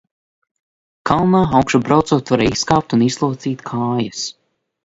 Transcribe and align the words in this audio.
Kalnā 1.09 1.41
augšup 1.59 1.85
braucot 1.89 2.33
varēja 2.35 2.57
izkāpt 2.57 2.97
un 2.99 3.07
izlocīt 3.11 3.63
kājas. 3.71 4.27